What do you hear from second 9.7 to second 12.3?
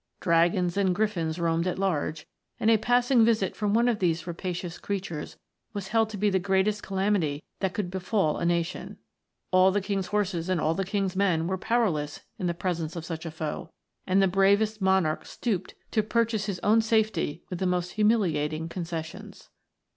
King's horses and all the King's men were powerless